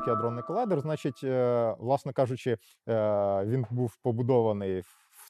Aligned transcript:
великий 0.00 0.12
адронний 0.12 0.42
колайдер. 0.42 0.80
Значить, 0.80 1.20
е, 1.24 1.74
власне 1.78 2.12
кажучи, 2.12 2.50
е, 2.88 3.44
він 3.44 3.66
був 3.70 3.96
побудований 4.02 4.82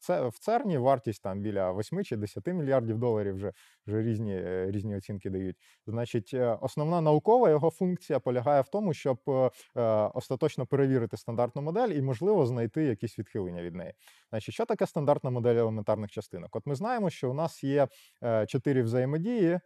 в 0.08 0.38
ЦЕРНі. 0.38 0.78
Вартість 0.78 1.22
там 1.22 1.40
біля 1.40 1.72
8 1.72 2.04
чи 2.04 2.16
10 2.16 2.46
мільярдів 2.46 2.98
доларів. 2.98 3.34
Вже 3.34 3.52
вже 3.86 4.02
різні, 4.02 4.34
е, 4.34 4.70
різні 4.70 4.96
оцінки 4.96 5.30
дають. 5.30 5.56
Значить, 5.86 6.30
е, 6.34 6.58
основна 6.60 7.00
наукова 7.00 7.50
його 7.50 7.70
функція 7.70 8.20
полягає 8.20 8.60
в 8.60 8.68
тому, 8.68 8.94
щоб 8.94 9.18
е, 9.28 9.50
остаточно 10.14 10.66
перевірити 10.66 11.16
стандартну 11.16 11.62
модель 11.62 11.88
і, 11.88 12.02
можливо, 12.02 12.46
знайти 12.46 12.82
якісь 12.82 13.18
відхилення 13.18 13.62
від 13.62 13.74
неї. 13.74 13.92
Значить, 14.30 14.54
що 14.54 14.64
таке 14.64 14.86
стандартна 14.86 15.30
модель 15.30 15.56
елементарних 15.56 16.10
частинок? 16.10 16.56
От 16.56 16.66
ми 16.66 16.74
знаємо, 16.74 17.10
що 17.10 17.30
у 17.30 17.34
нас 17.34 17.64
є 17.64 17.88
чотири 18.46 18.82
взаємодії. 18.82 19.60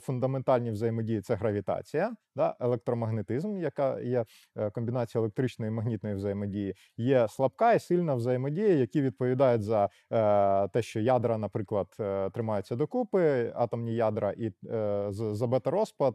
Фундаментальні 0.00 0.70
взаємодії 0.70 1.20
це 1.20 1.34
гравітація, 1.34 2.14
да, 2.36 2.56
електромагнетизм, 2.60 3.58
яка 3.58 4.00
є 4.00 4.24
комбінація 4.72 5.20
електричної 5.20 5.68
і 5.68 5.74
магнітної 5.74 6.14
взаємодії. 6.14 6.74
Є 6.96 7.28
слабка 7.28 7.72
і 7.72 7.80
сильна 7.80 8.14
взаємодія, 8.14 8.68
які 8.68 9.02
відповідають 9.02 9.33
за 9.62 9.88
е, 10.10 10.68
те, 10.68 10.82
що 10.82 11.00
ядра, 11.00 11.38
наприклад, 11.38 11.86
е, 12.00 12.30
тримаються 12.30 12.76
докупи, 12.76 13.52
атомні 13.54 13.94
ядра, 13.94 14.32
і 14.32 14.52
е, 14.70 15.06
за 15.10 15.46
бета-розпад 15.46 16.14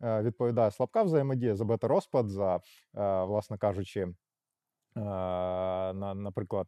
відповідає 0.00 0.70
слабка 0.70 1.02
взаємодія, 1.02 1.56
за 1.56 1.64
бета-розпад, 1.64 2.28
за, 2.28 2.60
власне 3.24 3.58
кажучи, 3.58 4.06
на, 4.94 6.14
наприклад, 6.14 6.66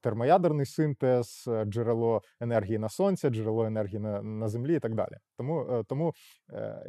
термоядерний 0.00 0.66
синтез, 0.66 1.48
джерело 1.64 2.22
енергії 2.40 2.78
на 2.78 2.88
сонці, 2.88 3.28
джерело 3.28 3.64
енергії 3.64 3.98
на, 3.98 4.22
на 4.22 4.48
землі 4.48 4.76
і 4.76 4.78
так 4.78 4.94
далі. 4.94 5.16
Тому, 5.36 5.84
тому 5.88 6.14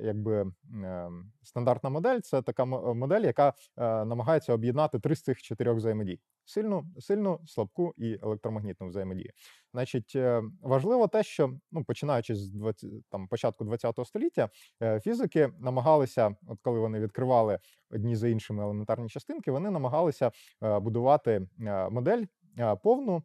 якби 0.02 0.46
стандартна 1.44 1.90
модель 1.90 2.20
це 2.20 2.42
така 2.42 2.66
модель, 2.66 3.22
яка 3.22 3.54
намагається 3.78 4.54
об'єднати 4.54 5.00
три 5.00 5.16
з 5.16 5.22
цих 5.22 5.42
чотирьох 5.42 5.78
взаємодій: 5.78 6.20
сильну, 6.48 6.86
сильну, 7.00 7.40
слабку 7.46 7.94
і 7.98 8.20
електромагнітну 8.24 8.88
взаємодію. 8.88 9.32
Значить, 9.74 10.14
е, 10.16 10.44
важливо 10.62 11.08
те, 11.08 11.24
що 11.24 11.54
ну, 11.72 11.84
починаючи 11.84 12.36
з 12.36 12.50
20, 12.50 12.90
там, 13.10 13.28
початку 13.28 13.66
ХХ 13.66 14.06
століття, 14.06 14.50
е, 14.84 15.00
фізики 15.00 15.50
намагалися, 15.60 16.36
от 16.48 16.60
коли 16.62 16.80
вони 16.80 17.00
відкривали 17.00 17.60
одні 17.92 18.16
за 18.16 18.28
іншими 18.28 18.64
елементарні 18.64 19.10
частинки, 19.10 19.52
вони 19.52 19.72
намагалися 19.72 20.32
е, 20.64 20.80
будувати 20.80 21.48
модель 21.92 22.24
повну. 22.84 23.24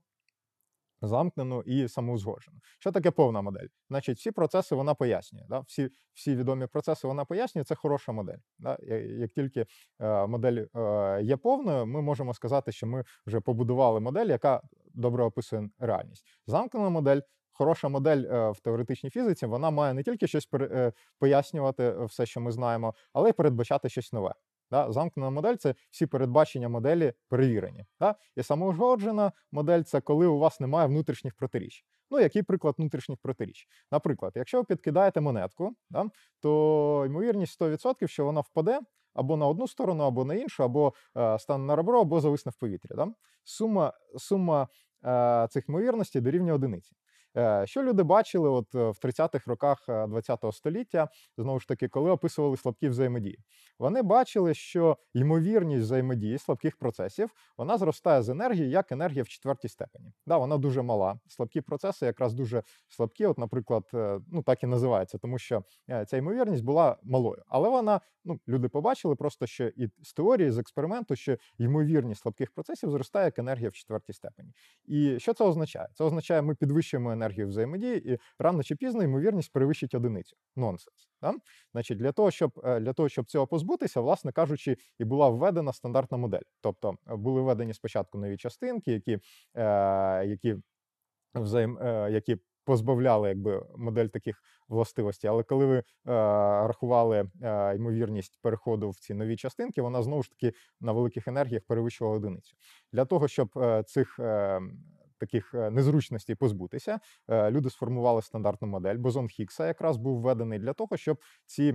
Замкнену 1.02 1.62
і 1.62 1.88
самоузгоджену. 1.88 2.58
Що 2.78 2.92
таке 2.92 3.10
повна 3.10 3.42
модель? 3.42 3.66
Значить, 3.90 4.18
всі 4.18 4.30
процеси 4.30 4.74
вона 4.74 4.94
пояснює. 4.94 5.42
Да? 5.48 5.60
Всі, 5.60 5.90
всі 6.14 6.36
відомі 6.36 6.66
процеси 6.66 7.06
вона 7.06 7.24
пояснює, 7.24 7.64
це 7.64 7.74
хороша 7.74 8.12
модель. 8.12 8.38
Да? 8.58 8.78
Як 9.18 9.32
тільки 9.32 9.66
е, 10.00 10.26
модель 10.26 10.64
е, 10.76 11.20
є 11.22 11.36
повною, 11.36 11.86
ми 11.86 12.02
можемо 12.02 12.34
сказати, 12.34 12.72
що 12.72 12.86
ми 12.86 13.04
вже 13.26 13.40
побудували 13.40 14.00
модель, 14.00 14.26
яка 14.26 14.62
добре 14.94 15.24
описує 15.24 15.70
реальність. 15.78 16.24
Замкнена 16.46 16.88
модель. 16.88 17.20
Хороша 17.54 17.88
модель 17.88 18.24
е, 18.24 18.50
в 18.50 18.60
теоретичній 18.60 19.10
фізиці, 19.10 19.46
вона 19.46 19.70
має 19.70 19.94
не 19.94 20.02
тільки 20.02 20.26
щось 20.26 20.48
е, 20.54 20.92
пояснювати 21.18 21.82
е, 21.82 22.04
все, 22.04 22.26
що 22.26 22.40
ми 22.40 22.52
знаємо, 22.52 22.94
але 23.12 23.30
й 23.30 23.32
передбачати 23.32 23.88
щось 23.88 24.12
нове. 24.12 24.34
Да? 24.72 24.92
Замкнена 24.92 25.30
модель 25.30 25.54
це 25.54 25.74
всі 25.90 26.06
передбачення 26.06 26.68
моделі 26.68 27.12
перевірені. 27.28 27.84
Да? 28.00 28.14
І 28.36 28.42
самоузгоджена 28.42 29.32
модель 29.52 29.82
це 29.82 30.00
коли 30.00 30.26
у 30.26 30.38
вас 30.38 30.60
немає 30.60 30.88
внутрішніх 30.88 31.34
протиріч. 31.34 31.84
Ну, 32.10 32.20
який 32.20 32.42
приклад 32.42 32.74
внутрішніх 32.78 33.18
протиріч? 33.18 33.66
Наприклад, 33.90 34.32
якщо 34.34 34.58
ви 34.58 34.64
підкидаєте 34.64 35.20
монетку, 35.20 35.72
да, 35.90 36.10
то 36.40 37.04
ймовірність 37.06 37.60
100%, 37.60 38.06
що 38.06 38.24
вона 38.24 38.40
впаде 38.40 38.80
або 39.14 39.36
на 39.36 39.46
одну 39.46 39.68
сторону, 39.68 40.04
або 40.04 40.24
на 40.24 40.34
іншу, 40.34 40.64
або 40.64 40.92
е, 41.16 41.38
стане 41.38 41.64
на 41.64 41.76
ребро, 41.76 42.00
або 42.00 42.20
зависне 42.20 42.50
в 42.50 42.54
повітрі. 42.54 42.90
Да? 42.96 43.08
Сума, 43.44 43.92
сума 44.16 44.68
е, 45.04 45.46
цих 45.50 45.68
ймовірностей 45.68 46.22
дорівнює 46.22 46.52
одиниці. 46.52 46.92
Е, 47.36 47.66
Що 47.66 47.82
люди 47.82 48.02
бачили 48.02 48.48
от 48.48 48.74
е, 48.74 48.78
в 48.78 48.98
30-х 49.04 49.46
роках 49.46 49.84
е, 49.88 49.92
20-го 49.92 50.52
століття, 50.52 51.08
знову 51.38 51.60
ж 51.60 51.68
таки, 51.68 51.88
коли 51.88 52.10
описували 52.10 52.56
слабкі 52.56 52.88
взаємодії? 52.88 53.38
Вони 53.82 54.02
бачили, 54.02 54.54
що 54.54 54.96
ймовірність 55.14 55.82
взаємодії 55.82 56.38
слабких 56.38 56.76
процесів 56.76 57.30
вона 57.58 57.78
зростає 57.78 58.22
з 58.22 58.28
енергії 58.28 58.70
як 58.70 58.92
енергія 58.92 59.22
в 59.22 59.28
четвертій 59.28 59.68
степені. 59.68 60.12
Да, 60.26 60.38
вона 60.38 60.58
дуже 60.58 60.82
мала. 60.82 61.18
Слабкі 61.28 61.60
процеси 61.60 62.06
якраз 62.06 62.34
дуже 62.34 62.62
слабкі. 62.88 63.26
От, 63.26 63.38
наприклад, 63.38 63.84
е, 63.94 64.20
ну 64.32 64.42
так 64.42 64.62
і 64.62 64.66
називається, 64.66 65.18
тому 65.18 65.38
що 65.38 65.64
е, 65.90 66.04
ця 66.04 66.16
ймовірність 66.16 66.64
була 66.64 66.96
малою. 67.02 67.42
Але 67.46 67.68
вона, 67.68 68.00
ну 68.24 68.40
люди 68.48 68.68
побачили 68.68 69.16
просто, 69.16 69.46
що 69.46 69.66
і 69.66 69.88
з 70.02 70.12
теорії, 70.14 70.50
з 70.50 70.58
експерименту, 70.58 71.16
що 71.16 71.36
ймовірність 71.58 72.22
слабких 72.22 72.50
процесів 72.50 72.90
зростає 72.90 73.24
як 73.24 73.38
енергія 73.38 73.68
в 73.68 73.72
четвертій 73.72 74.12
степені. 74.12 74.52
І 74.84 75.18
що 75.18 75.34
це 75.34 75.44
означає? 75.44 75.88
Це 75.94 76.04
означає, 76.04 76.42
ми 76.42 76.54
підвищуємо 76.54 77.12
енергію 77.12 77.48
взаємодії, 77.48 78.12
і 78.12 78.18
рано 78.38 78.62
чи 78.62 78.76
пізно 78.76 79.02
ймовірність 79.02 79.52
перевищить 79.52 79.94
одиницю. 79.94 80.36
Нонсенс. 80.56 81.11
Да? 81.22 81.34
Значить, 81.72 81.98
для 81.98 82.12
того, 82.12 82.30
щоб 82.30 82.60
е, 82.64 82.80
для 82.80 82.92
того, 82.92 83.08
щоб 83.08 83.26
цього 83.26 83.46
позбутися, 83.46 84.00
власне 84.00 84.32
кажучи, 84.32 84.76
і 84.98 85.04
була 85.04 85.28
введена 85.28 85.72
стандартна 85.72 86.16
модель. 86.18 86.42
Тобто 86.60 86.96
е, 87.10 87.16
були 87.16 87.40
введені 87.40 87.74
спочатку 87.74 88.18
нові 88.18 88.36
частинки, 88.36 88.92
які, 88.92 89.18
е, 89.54 90.26
які 90.26 90.56
взаєм, 91.34 91.78
е, 91.78 92.08
які 92.12 92.36
позбавляли 92.64 93.28
якби 93.28 93.66
модель 93.76 94.06
таких 94.06 94.42
властивостей. 94.68 95.30
Але 95.30 95.42
коли 95.42 95.66
ви 95.66 95.76
е, 95.78 95.84
рахували 96.04 97.30
е, 97.42 97.76
ймовірність 97.76 98.38
переходу 98.42 98.90
в 98.90 98.98
ці 98.98 99.14
нові 99.14 99.36
частинки, 99.36 99.82
вона 99.82 100.02
знову 100.02 100.22
ж 100.22 100.30
таки 100.30 100.52
на 100.80 100.92
великих 100.92 101.28
енергіях 101.28 101.62
перевищувала 101.66 102.16
одиницю. 102.16 102.54
Для 102.92 103.04
того, 103.04 103.28
щоб 103.28 103.50
е, 103.56 103.82
цих 103.82 104.18
е, 104.18 104.60
таких 105.22 105.54
е, 105.54 105.70
незручностей 105.70 106.36
позбутися, 106.36 107.00
е, 107.28 107.50
люди 107.50 107.70
сформували 107.70 108.22
стандартну 108.22 108.68
модель. 108.68 108.96
Бозон 108.96 109.28
Хіггса 109.28 109.66
якраз 109.66 109.96
був 109.96 110.20
введений 110.20 110.58
для 110.58 110.72
того, 110.72 110.96
щоб 110.96 111.18
ці. 111.46 111.74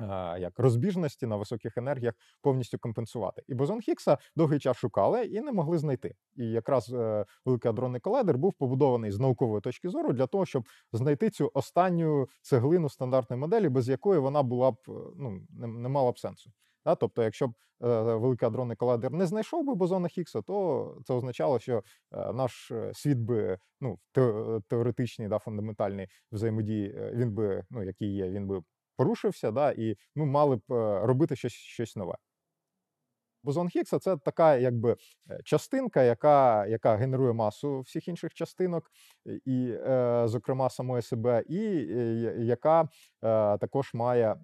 Е, 0.00 0.38
як 0.38 0.58
розбіжності 0.58 1.26
на 1.26 1.36
високих 1.36 1.76
енергіях 1.76 2.14
повністю 2.42 2.78
компенсувати. 2.78 3.42
І 3.48 3.54
бозон 3.54 3.80
Хіггса 3.80 4.18
довгий 4.36 4.58
час 4.58 4.76
шукали 4.76 5.24
і 5.24 5.40
не 5.40 5.52
могли 5.52 5.78
знайти. 5.78 6.14
І 6.36 6.44
якраз 6.44 6.92
е, 6.92 7.24
великий 7.44 7.70
адронний 7.70 8.00
колайдер 8.00 8.38
був 8.38 8.52
побудований 8.52 9.10
з 9.10 9.18
наукової 9.18 9.60
точки 9.60 9.88
зору 9.88 10.12
для 10.12 10.26
того, 10.26 10.46
щоб 10.46 10.64
знайти 10.92 11.30
цю 11.30 11.50
останню 11.54 12.28
цеглину 12.42 12.88
стандартної 12.88 13.40
моделі, 13.40 13.68
без 13.68 13.88
якої 13.88 14.20
вона 14.20 14.42
була 14.42 14.70
б 14.70 14.76
ну 15.16 15.46
не, 15.50 15.66
не 15.66 15.88
мала 15.88 16.12
б 16.12 16.18
сенсу. 16.18 16.50
Да? 16.88 16.94
Тобто, 16.94 17.22
якщо 17.22 17.48
б 17.48 17.54
е, 17.84 18.02
великий 18.02 18.48
адронний 18.48 18.76
колайдер 18.76 19.12
не 19.12 19.26
знайшов 19.26 19.64
би 19.66 19.74
бозона 19.74 20.08
Хіггса, 20.08 20.42
то 20.42 20.98
це 21.04 21.14
означало, 21.14 21.58
що 21.58 21.82
е, 22.12 22.32
наш 22.32 22.70
е, 22.70 22.90
світ 22.94 23.18
би 23.18 23.58
ну 23.80 23.94
в 23.94 23.98
те- 24.12 24.60
теоретичній 24.68 25.28
да, 25.28 25.38
фундаментальний 25.38 26.06
взаємодії, 26.32 27.10
він 27.14 27.32
би, 27.32 27.64
ну 27.70 27.82
який 27.82 28.14
є, 28.14 28.30
він 28.30 28.46
би 28.46 28.62
порушився, 28.96 29.50
да, 29.50 29.72
і 29.72 29.96
ми 30.14 30.26
мали 30.26 30.56
б 30.56 30.62
робити 31.04 31.36
щось, 31.36 31.52
щось 31.52 31.96
нове. 31.96 32.14
Бозон 33.42 33.68
Хіггса 33.68 33.98
це 33.98 34.16
така 34.16 34.56
якби 34.56 34.96
е, 35.30 35.40
частинка, 35.44 36.02
яка, 36.02 36.66
яка 36.66 36.96
генерує 36.96 37.32
масу 37.32 37.80
всіх 37.80 38.08
інших 38.08 38.34
частинок, 38.34 38.90
е, 39.26 39.40
і, 39.44 39.70
е, 39.70 40.22
зокрема, 40.26 40.70
самої 40.70 41.02
себе, 41.02 41.44
і 41.48 41.60
яка 42.46 42.88
також 43.60 43.94
має 43.94 44.36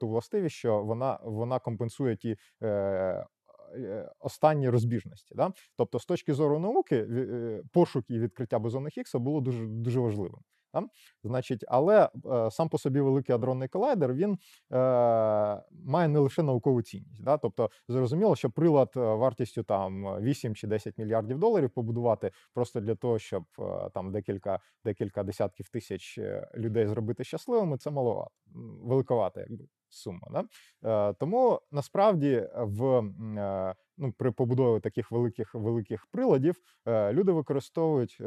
ту 0.00 0.08
властивість, 0.08 0.56
що 0.56 0.82
вона, 0.82 1.18
вона 1.22 1.58
компенсує 1.58 2.16
ті. 2.16 2.36
Останні 4.20 4.70
розбіжності, 4.70 5.34
да? 5.34 5.52
тобто, 5.76 5.98
з 5.98 6.06
точки 6.06 6.34
зору 6.34 6.58
науки, 6.58 7.06
пошук 7.72 8.04
і 8.08 8.18
відкриття 8.18 8.58
бозона 8.58 8.88
Хіггса 8.88 9.18
було 9.18 9.40
дуже 9.40 9.66
дуже 9.66 10.00
важливим. 10.00 10.40
Да? 10.80 10.86
Значить, 11.24 11.64
але 11.68 12.08
е, 12.26 12.50
сам 12.50 12.68
по 12.68 12.78
собі 12.78 13.00
великий 13.00 13.34
адронний 13.34 13.68
колайдер 13.68 14.14
він 14.14 14.32
е, 14.32 14.38
має 15.84 16.08
не 16.08 16.18
лише 16.18 16.42
наукову 16.42 16.82
цінність. 16.82 17.24
Да? 17.24 17.38
Тобто, 17.38 17.70
зрозуміло, 17.88 18.36
що 18.36 18.50
прилад 18.50 18.92
е, 18.96 19.00
вартістю 19.00 19.62
там 19.62 20.20
8 20.20 20.54
чи 20.54 20.66
10 20.66 20.98
мільярдів 20.98 21.38
доларів 21.38 21.70
побудувати 21.70 22.30
просто 22.54 22.80
для 22.80 22.94
того, 22.94 23.18
щоб 23.18 23.44
е, 23.58 23.90
там 23.94 24.12
декілька, 24.12 24.60
декілька 24.84 25.22
десятків 25.22 25.68
тисяч 25.68 26.18
е, 26.18 26.48
людей 26.56 26.86
зробити 26.86 27.24
щасливими, 27.24 27.78
це 27.78 27.90
маловато, 27.90 28.30
великовато, 28.82 29.40
якби 29.40 29.64
сума. 29.88 30.28
Да? 30.30 30.44
Е, 31.10 31.14
тому 31.14 31.60
насправді 31.72 32.48
в 32.56 32.84
е, 33.38 33.74
ну, 33.98 34.12
при 34.12 34.30
побудові 34.30 34.80
таких 34.80 35.10
великих 35.10 35.54
великих 35.54 36.06
приладів 36.06 36.54
е, 36.86 37.12
люди 37.12 37.32
використовують 37.32 38.20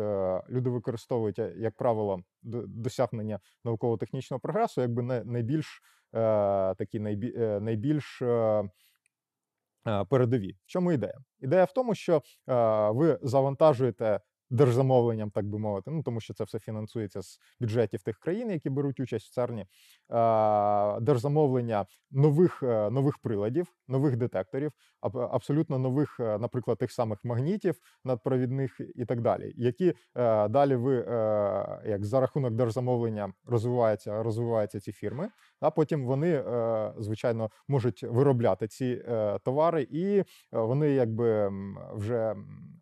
люди 0.50 0.70
використовують, 0.70 1.40
як 1.58 1.76
правило, 1.76 2.24
досягнення 2.44 3.40
науково-технічного 3.64 4.40
прогресу, 4.40 4.82
якби 4.82 5.04
найбільш 5.26 5.82
такі 6.78 7.00
найбільш. 7.60 8.24
Передові. 10.10 10.52
В 10.52 10.68
чому 10.68 10.92
ідея? 10.92 11.18
Ідея 11.40 11.64
в 11.64 11.74
тому, 11.74 11.96
що 11.96 12.22
ви 12.94 13.20
завантажуєте 13.22 14.20
держзамовленням, 14.50 15.32
так 15.32 15.46
би 15.46 15.60
мовити. 15.60 15.92
Ну 15.92 16.04
тому 16.04 16.20
що 16.20 16.34
це 16.34 16.44
все 16.44 16.60
фінансується 16.60 17.22
з 17.22 17.40
бюджетів 17.60 18.02
тих 18.04 18.20
країн, 18.20 18.52
які 18.52 18.70
беруть 18.70 19.00
участь 19.00 19.28
в 19.28 19.34
ЦЕРНі. 19.34 19.66
Держзамовлення 21.02 21.86
нових 22.12 22.64
е, 22.64 22.90
нових 22.90 23.18
приладів, 23.18 23.68
нових 23.88 24.18
детекторів, 24.18 24.72
аб- 25.02 25.30
абсолютно 25.32 25.80
нових, 25.80 26.20
е, 26.20 26.38
наприклад, 26.38 26.78
тих 26.78 26.92
самих 26.92 27.26
магнітів 27.26 27.76
надпровідних 28.06 28.82
і 28.96 29.06
так 29.06 29.22
далі, 29.22 29.54
які 29.56 29.94
е, 30.16 30.48
далі 30.48 30.76
ви 30.76 30.96
як 31.86 32.06
за 32.06 32.20
рахунок 32.20 32.54
держзамовлення 32.54 33.34
розвиваються, 33.46 34.24
розвиваються 34.24 34.80
ці 34.80 34.92
фірми. 34.92 35.30
А 35.60 35.72
потім 35.72 36.06
вони, 36.06 36.44
звичайно, 36.98 37.50
можуть 37.68 38.04
виробляти 38.04 38.68
ці 38.68 39.04
товари, 39.44 39.88
і 39.92 40.24
вони 40.52 40.90
якби 40.90 41.52
вже 41.94 42.36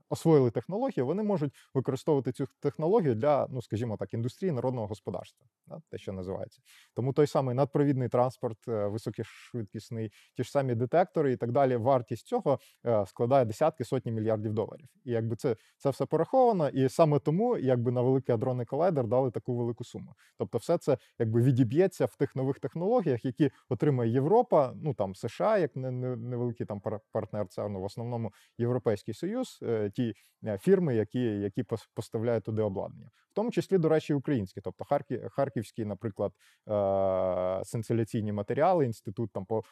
освоїли 0.09 0.51
технологію, 0.51 1.05
вони 1.05 1.23
можуть 1.23 1.53
використовувати 1.73 2.31
цю 2.31 2.47
технологію 2.59 3.15
для, 3.15 3.47
ну 3.49 3.61
скажімо 3.61 3.97
так, 3.97 4.13
індустрії 4.13 4.51
народного 4.51 4.87
господарства, 4.87 5.47
да, 5.67 5.79
те, 5.91 5.97
що 5.97 6.13
називається. 6.13 6.61
Тому 6.95 7.13
той 7.13 7.27
самий 7.27 7.55
надпровідний 7.55 8.09
транспорт, 8.09 8.67
е, 8.67 8.87
високошвидкісний, 8.87 10.11
ті 10.35 10.43
ж 10.43 10.51
самі 10.51 10.75
детектори 10.75 11.31
і 11.31 11.37
так 11.37 11.51
далі. 11.51 11.75
Вартість 11.75 12.27
цього 12.27 12.59
е, 12.85 13.05
складає 13.07 13.45
десятки 13.45 13.83
сотні 13.85 14.11
мільярдів 14.11 14.53
доларів. 14.53 14.87
І 15.05 15.11
якби 15.11 15.35
це, 15.35 15.55
це 15.77 15.89
все 15.89 16.05
пораховано, 16.05 16.69
і 16.69 16.89
саме 16.89 17.19
тому, 17.19 17.57
якби 17.57 17.91
на 17.91 18.01
великий 18.01 18.35
адронний 18.35 18.65
колайдер 18.65 19.07
дали 19.07 19.31
таку 19.31 19.55
велику 19.55 19.83
суму. 19.83 20.13
Тобто, 20.37 20.57
все 20.57 20.77
це 20.77 20.97
якби 21.19 21.41
відіб'ється 21.41 22.05
в 22.05 22.15
тих 22.15 22.35
нових 22.35 22.59
технологіях, 22.59 23.25
які 23.25 23.51
отримає 23.69 24.11
Європа, 24.11 24.73
ну 24.75 24.93
там 24.93 25.15
США, 25.15 25.57
як 25.57 25.75
не- 25.75 25.91
не- 25.91 26.15
невеликий 26.15 26.65
там 26.65 26.79
пар- 26.79 26.99
партнер 27.11 27.47
ЦЕРНу, 27.47 27.81
в 27.81 27.83
основному 27.83 28.33
Європейський 28.57 29.13
Союз, 29.13 29.59
е, 29.63 29.91
ті 29.97 30.13
е, 30.45 30.57
фірми, 30.57 30.95
які, 30.95 31.19
які 31.19 31.63
поставляють 31.93 32.43
туди 32.43 32.61
обладнання, 32.61 33.09
в 33.31 33.33
тому 33.33 33.51
числі, 33.51 33.77
до 33.77 33.89
речі, 33.89 34.13
українські, 34.13 34.61
тобто 34.61 34.85
Харків, 34.85 35.29
Харківський, 35.29 35.85
наприклад, 35.85 36.31
е, 36.69 37.65
сенсиляційні 37.65 38.31
матеріали. 38.31 38.85
Інститут 38.85 39.31
там 39.31 39.45
по- 39.45 39.63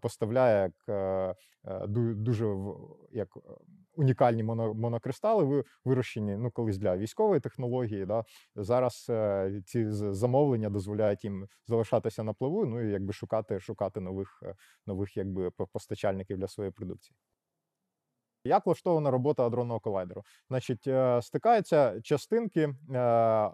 поставляє 0.00 0.62
як 0.62 0.72
е, 0.88 1.34
ду- 1.86 2.14
дуже 2.14 2.56
як 3.12 3.28
унікальні 3.92 4.42
моно, 4.42 4.74
монокристали, 4.74 5.44
ви- 5.44 5.64
вирощені 5.84 6.36
ну 6.36 6.50
колись 6.50 6.78
для 6.78 6.96
військової 6.96 7.40
технології. 7.40 8.06
Да. 8.06 8.24
Зараз 8.54 9.10
ці 9.66 9.90
замовлення 10.12 10.70
дозволяють 10.70 11.24
їм 11.24 11.46
залишатися 11.66 12.22
на 12.22 12.32
плаву, 12.32 12.66
ну 12.66 12.88
і 12.88 12.92
якби 12.92 13.12
шукати, 13.12 13.60
шукати 13.60 14.00
нових, 14.00 14.42
нових 14.86 15.16
якби 15.16 15.50
постачальників 15.50 16.38
для 16.38 16.48
своєї 16.48 16.72
продукції. 16.72 17.16
Як 18.48 18.66
влаштована 18.66 19.10
робота 19.10 19.46
адронного 19.46 19.80
колайдеру? 19.80 20.22
Значить, 20.48 20.86
е, 20.86 21.22
стикаються 21.22 22.00
частинки 22.00 22.60
е, 22.60 22.74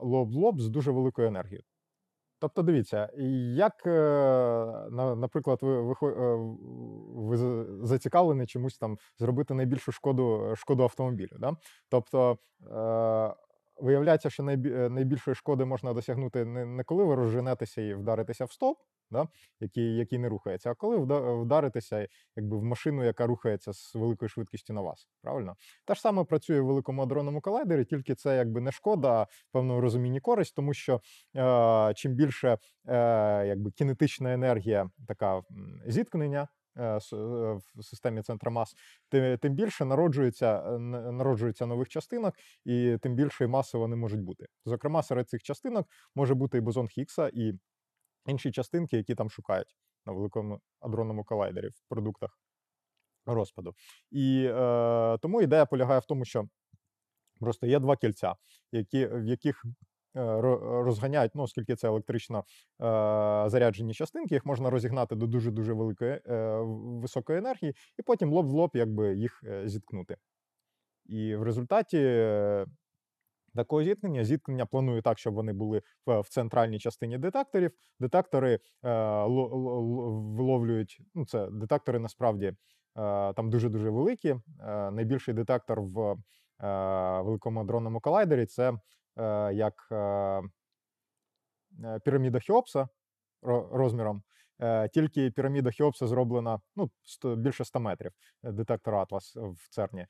лоб 0.00 0.32
в 0.32 0.34
лоб 0.34 0.60
з 0.60 0.68
дуже 0.68 0.90
великою 0.90 1.28
енергією. 1.28 1.62
Тобто, 2.38 2.62
дивіться, 2.62 3.10
як, 3.54 3.86
е, 3.86 3.92
наприклад, 4.92 5.58
ви, 5.62 5.82
ви, 5.82 5.94
е, 7.36 7.66
зацікавлені 7.82 8.46
чомусь 8.46 8.78
там 8.78 8.98
зробити 9.18 9.54
найбільшу 9.54 9.92
шкоду, 9.92 10.52
шкоду 10.56 10.82
автомобілю. 10.82 11.36
Да? 11.38 11.56
Тобто, 11.88 12.38
е, 12.62 13.34
виявляється, 13.76 14.30
що 14.30 14.42
е, 14.42 14.56
найбільшої 14.90 15.34
шкоди 15.34 15.64
можна 15.64 15.92
досягнути 15.92 16.44
не 16.44 16.84
коли 16.84 17.04
ви 17.04 17.14
розженетеся 17.14 17.82
і 17.82 17.94
вдаритеся 17.94 18.44
в 18.44 18.52
стовп, 18.52 18.78
да? 19.10 19.28
який, 19.60 19.96
який 19.96 20.18
не 20.18 20.28
рухається, 20.28 20.70
а 20.70 20.74
коли 20.74 20.96
вда- 20.96 21.42
вдаритеся 21.42 22.08
якби, 22.36 22.56
в 22.58 22.64
машину, 22.64 23.04
яка 23.04 23.26
рухається 23.26 23.72
з 23.72 23.94
великою 23.94 24.28
швидкістю 24.28 24.72
на 24.72 24.80
вас. 24.80 25.08
Правильно? 25.22 25.56
Те 25.84 25.94
ж 25.94 26.00
саме 26.00 26.24
працює 26.24 26.60
в 26.60 26.66
великому 26.66 27.02
адронному 27.02 27.40
колайдері, 27.40 27.84
тільки 27.84 28.14
це 28.14 28.36
якби 28.36 28.60
не 28.60 28.72
шкода, 28.72 29.22
а 29.22 29.26
певному 29.52 29.80
розумінні 29.80 30.20
користь, 30.20 30.54
тому 30.56 30.74
що 30.74 31.00
е, 31.36 31.92
чим 31.96 32.14
більше 32.14 32.58
е, 32.88 33.46
якби 33.46 33.70
кінетична 33.70 34.32
енергія, 34.32 34.90
така 35.08 35.42
зіткнення. 35.86 36.48
е, 36.76 36.82
е, 36.84 36.98
В 37.74 37.82
системі 37.82 38.22
центра 38.22 38.50
мас, 38.50 38.74
тим 39.40 39.54
більше 39.54 39.84
народжується, 39.84 40.62
е, 40.74 40.78
народжується 41.12 41.66
нових 41.66 41.88
частинок, 41.88 42.34
і 42.64 42.98
тим 43.02 43.14
більшої 43.14 43.50
маси 43.50 43.78
вони 43.78 43.96
можуть 43.96 44.20
бути. 44.20 44.46
Зокрема, 44.66 45.02
серед 45.02 45.28
цих 45.28 45.42
частинок 45.42 45.86
може 46.14 46.34
бути 46.34 46.58
і 46.58 46.60
бозон 46.60 46.88
Хіггса, 46.88 47.30
і 47.34 47.52
інші 48.26 48.52
частинки, 48.52 48.96
які 48.96 49.14
там 49.14 49.30
шукають 49.30 49.76
на 50.06 50.12
великому 50.12 50.60
адронному 50.80 51.24
колайдері 51.24 51.68
в 51.68 51.88
продуктах 51.88 52.38
розпаду. 53.26 53.74
І 54.10 54.46
е, 54.50 55.18
тому 55.18 55.42
ідея 55.42 55.66
полягає 55.66 56.00
в 56.00 56.04
тому, 56.04 56.24
що 56.24 56.48
просто 57.40 57.66
є 57.66 57.78
два 57.78 57.96
кільця, 57.96 58.34
які, 58.72 59.06
в 59.06 59.24
яких 59.24 59.64
е, 60.16 60.40
розганяють, 60.60 61.32
ну, 61.34 61.42
оскільки 61.42 61.76
це 61.76 61.88
електрично 61.88 62.38
е, 62.38 62.44
заряджені 63.48 63.94
частинки, 63.94 64.34
їх 64.34 64.46
можна 64.46 64.70
розігнати 64.70 65.14
до 65.14 65.26
дуже-дуже 65.26 65.72
великої 65.72 66.20
е, 66.26 66.58
високої 67.00 67.38
енергії, 67.38 67.74
і 67.98 68.02
потім 68.02 68.32
лоб 68.32 68.46
в 68.46 68.52
лоб 68.52 68.70
якби, 68.74 69.14
їх 69.14 69.44
е, 69.44 69.68
зіткнути. 69.68 70.16
І 71.06 71.36
в 71.36 71.42
результаті 71.42 71.98
е, 72.00 72.66
такого 73.54 73.82
зіткнення 73.82 74.24
зіткнення 74.24 74.66
планую 74.66 75.02
так, 75.02 75.18
щоб 75.18 75.34
вони 75.34 75.52
були 75.52 75.82
в, 76.06 76.28
центральній 76.28 76.78
частині 76.78 77.18
детекторів. 77.18 77.70
Детектори 78.00 78.54
е, 78.54 78.58
ло- 79.24 79.48
ло- 79.48 79.80
ло- 79.80 80.36
виловлюють, 80.36 81.00
ну 81.14 81.26
це 81.26 81.48
детектори 81.50 81.98
насправді 81.98 82.46
е, 82.46 82.54
там 83.32 83.50
дуже-дуже 83.50 83.90
великі. 83.90 84.28
Е, 84.30 84.90
найбільший 84.90 85.34
детектор 85.34 85.80
в 85.80 85.98
е, 86.10 86.16
великому 87.22 87.60
адронному 87.60 88.00
колайдері 88.00 88.46
це 88.46 88.72
е, 89.16 89.54
як 89.54 89.88
е, 89.92 89.96
е, 91.84 92.00
піраміда 92.04 92.40
Хеопса 92.40 92.88
ро- 93.42 93.68
розміром. 93.76 94.22
Е, 94.60 94.88
Тільки 94.88 95.30
піраміда 95.30 95.70
Хеопса 95.70 96.06
зроблена 96.06 96.60
ну, 96.76 96.90
більше 97.36 97.64
100 97.64 97.80
метрів. 97.80 98.12
е, 98.44 98.52
Детектор 98.52 98.94
Атлас 98.94 99.36
в 99.36 99.68
ЦЕРНі. 99.70 100.00
Е, 100.00 100.06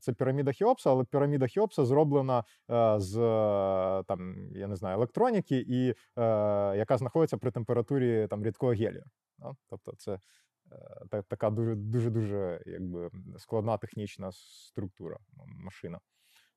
Це 0.00 0.12
піраміда 0.12 0.52
Хеопса, 0.52 0.90
але 0.90 1.04
піраміда 1.04 1.48
Хеопса 1.48 1.84
зроблена 1.84 2.44
е, 2.70 3.00
з 3.00 3.18
е, 3.18 4.02
там, 4.08 4.36
я 4.52 4.66
не 4.66 4.76
знаю, 4.76 4.96
електроніки, 4.96 5.64
і 5.68 5.88
е, 5.90 5.94
яка 6.76 6.96
знаходиться 6.98 7.38
при 7.38 7.50
температурі 7.50 8.26
там 8.30 8.44
рідкого 8.44 8.72
гелію. 8.72 9.04
Тобто, 9.70 9.92
це 9.96 10.18
е, 11.12 11.22
така 11.28 11.50
дуже 11.50 11.74
дуже 11.74 12.10
дуже 12.10 12.62
якби 12.66 13.10
складна 13.38 13.78
технічна 13.78 14.30
структура 14.32 15.16
машина. 15.46 15.98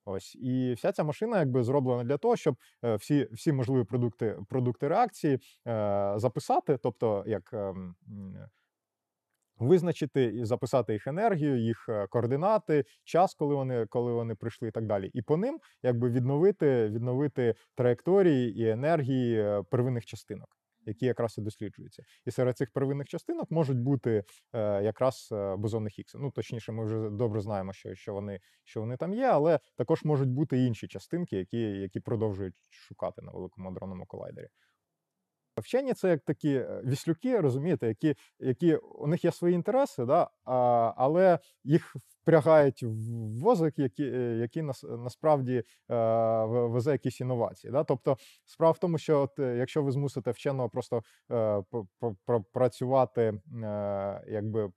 Ось 0.05 0.35
і 0.35 0.73
вся 0.73 0.91
ця 0.91 1.03
машина 1.03 1.39
якби 1.39 1.63
зроблена 1.63 2.03
для 2.03 2.17
того, 2.17 2.35
щоб 2.35 2.55
е, 2.83 2.95
всі, 2.95 3.27
всі 3.31 3.53
можливі 3.53 3.83
продукти, 3.83 4.37
продукти 4.49 4.87
реакції 4.87 5.39
е, 5.67 6.13
записати, 6.15 6.77
тобто 6.77 7.23
як 7.27 7.53
ем, 7.53 7.95
м, 8.07 8.35
визначити 9.59 10.23
і 10.23 10.45
записати 10.45 10.93
їх 10.93 11.07
енергію, 11.07 11.57
їх 11.57 11.85
е, 11.89 12.07
координати, 12.07 12.85
час, 13.03 13.35
коли 13.35 13.55
вони, 13.55 13.85
коли 13.89 14.13
вони 14.13 14.35
прийшли, 14.35 14.67
і 14.67 14.71
так 14.71 14.85
далі. 14.85 15.11
І 15.13 15.21
по 15.21 15.37
ним 15.37 15.59
якби 15.83 16.09
відновити, 16.09 16.87
відновити 16.89 17.55
траєкторії 17.75 18.59
і 18.59 18.69
енергії 18.69 19.39
е, 19.41 19.63
первинних 19.69 20.05
частинок. 20.05 20.60
Які 20.85 21.05
якраз 21.05 21.37
і 21.37 21.41
досліджуються, 21.41 22.03
і 22.25 22.31
серед 22.31 22.57
цих 22.57 22.71
первинних 22.71 23.07
частинок 23.07 23.51
можуть 23.51 23.77
бути 23.77 24.23
е, 24.53 24.83
якраз 24.83 25.29
е, 25.31 25.55
бозони 25.55 25.89
Хіггса. 25.89 26.17
Ну 26.17 26.31
точніше, 26.31 26.71
ми 26.71 26.85
вже 26.85 27.09
добре 27.09 27.41
знаємо, 27.41 27.73
що, 27.73 27.95
що 27.95 28.13
вони 28.13 28.39
що 28.63 28.81
вони 28.81 28.97
там 28.97 29.13
є, 29.13 29.25
але 29.25 29.59
також 29.75 30.03
можуть 30.03 30.29
бути 30.29 30.57
інші 30.65 30.87
частинки, 30.87 31.37
які, 31.37 31.57
які 31.57 31.99
продовжують 31.99 32.55
шукати 32.69 33.21
на 33.21 33.31
великому 33.31 33.69
адронному 33.69 34.05
колайдері. 34.05 34.47
Вчені 35.61 35.93
це 35.93 36.09
як 36.09 36.21
такі 36.23 36.53
е, 36.53 36.81
віслюки, 36.85 37.39
розумієте, 37.39 37.87
які, 37.87 38.15
які 38.39 38.75
у 38.75 39.07
них 39.07 39.25
є 39.25 39.31
свої 39.31 39.55
інтереси, 39.55 40.05
да, 40.05 40.29
а, 40.45 40.93
але 40.97 41.39
їх 41.63 41.95
впрягають 42.21 42.83
в 42.83 43.39
возик, 43.39 43.79
які, 43.79 44.03
е, 44.03 44.37
які 44.37 44.61
нас, 44.61 44.83
насправді 44.83 45.63
е, 45.91 46.45
везе 46.45 46.91
якісь 46.91 47.21
інновації. 47.21 47.71
Да? 47.71 47.83
Тобто 47.83 48.17
справа 48.45 48.71
в 48.71 48.79
тому, 48.79 48.97
що 48.97 49.21
от, 49.21 49.39
е, 49.39 49.57
якщо 49.57 49.83
ви 49.83 49.91
змусите 49.91 50.31
вченого 50.31 50.69
просто 50.69 51.03
е, 51.31 51.63
працювати, 52.53 53.21
е, 53.21 54.23
якби 54.27 54.71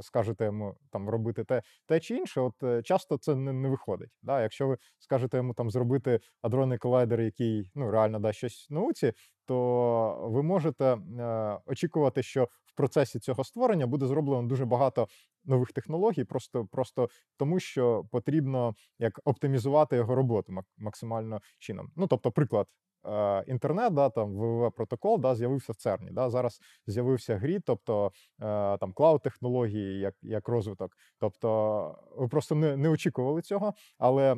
скажете 0.00 0.44
йому 0.44 0.74
там 0.90 1.08
робити 1.08 1.44
те, 1.44 1.62
те 1.86 2.00
чи 2.00 2.16
інше, 2.16 2.40
от 2.40 2.62
е, 2.62 2.82
часто 2.82 3.18
це 3.18 3.34
не, 3.34 3.52
не 3.52 3.68
виходить. 3.68 4.10
Да? 4.22 4.42
Якщо 4.42 4.68
ви 4.68 4.78
скажете 4.98 5.36
йому 5.36 5.54
там 5.54 5.70
зробити 5.70 6.20
адронний 6.42 6.78
колайдер, 6.78 7.20
який 7.20 7.70
ну 7.74 7.90
реально 7.90 8.18
дасть 8.18 8.38
щось 8.38 8.66
науці, 8.70 9.12
то 9.46 10.28
ви 10.30 10.42
можете 10.42 10.84
е, 10.84 11.58
очікувати, 11.66 12.22
що 12.22 12.48
в 12.64 12.76
процесі 12.76 13.18
цього 13.18 13.44
створення 13.44 13.86
буде 13.86 14.06
зроблено 14.06 14.48
дуже 14.48 14.64
багато 14.64 15.08
нових 15.44 15.72
технологій, 15.72 16.24
просто, 16.24 16.66
просто 16.66 17.08
тому, 17.36 17.60
що 17.60 18.04
потрібно 18.10 18.74
як 18.98 19.20
оптимізувати 19.24 19.96
його 19.96 20.14
роботу 20.14 20.52
максимально 20.78 21.40
чином. 21.58 21.92
Ну, 21.96 22.06
тобто, 22.06 22.32
приклад. 22.32 22.66
Е, 23.06 23.44
інтернет, 23.46 23.94
да, 23.94 24.10
там 24.10 24.36
www 24.36 24.70
протокол 24.70 25.20
да, 25.20 25.34
з'явився 25.34 25.72
в 25.72 25.76
ЦЕРНі. 25.76 26.10
Да. 26.10 26.30
Зараз 26.30 26.60
з'явився 26.86 27.36
grid, 27.36 27.62
тобто 27.66 28.12
е, 28.40 28.78
там 28.78 28.92
cloud 28.92 29.22
технології, 29.22 30.00
як, 30.00 30.14
як 30.22 30.48
розвиток. 30.48 30.96
Тобто 31.18 31.98
ви 32.16 32.28
просто 32.28 32.54
не, 32.54 32.76
не 32.76 32.88
очікували 32.88 33.42
цього, 33.42 33.74
але. 33.98 34.36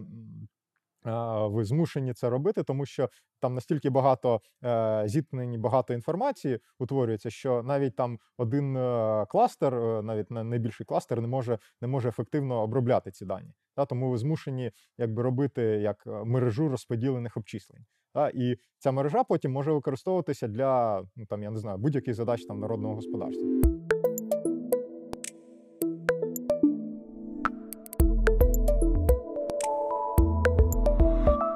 Ви 1.48 1.64
змушені 1.64 2.12
це 2.12 2.30
робити, 2.30 2.62
тому 2.62 2.86
що 2.86 3.08
там 3.40 3.54
настільки 3.54 3.90
багато 3.90 4.40
е, 4.64 5.02
зіткнень, 5.06 5.60
багато 5.60 5.94
інформації 5.94 6.60
утворюється, 6.78 7.30
що 7.30 7.62
навіть 7.62 7.96
там 7.96 8.18
один 8.36 8.76
е, 8.76 9.26
кластер, 9.28 9.74
е, 9.74 10.02
навіть 10.02 10.30
на- 10.30 10.44
найбільший 10.44 10.86
кластер, 10.86 11.20
не 11.20 11.28
може, 11.28 11.58
не 11.80 11.88
може 11.88 12.08
ефективно 12.08 12.62
обробляти 12.62 13.10
ці 13.10 13.24
дані. 13.24 13.52
Та, 13.74 13.86
тому 13.86 14.10
ви 14.10 14.18
змушені 14.18 14.72
якби 14.98 15.22
робити 15.22 15.62
як 15.62 16.04
е, 16.06 16.10
мережу 16.10 16.68
розподілених 16.68 17.36
обчислень. 17.36 17.84
Та, 18.16 18.28
і 18.34 18.56
ця 18.78 18.92
мережа 18.92 19.24
потім 19.24 19.52
може 19.52 19.72
використовуватися 19.72 20.48
для 20.48 21.02
ну 21.16 21.26
там 21.26 21.42
я 21.42 21.50
не 21.50 21.58
знаю 21.58 21.78
будь-яких 21.78 22.14
задач 22.14 22.44
там 22.44 22.60
народного 22.60 22.94
господарства. 22.94 23.55